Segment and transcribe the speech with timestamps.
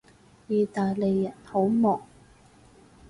[0.47, 2.01] 意大利人好忙